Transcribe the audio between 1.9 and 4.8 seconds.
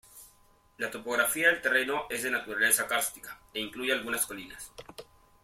es de naturaleza kárstica e incluye algunas colinas.